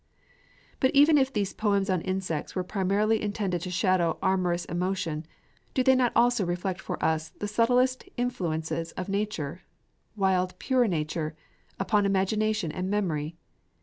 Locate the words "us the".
7.05-7.47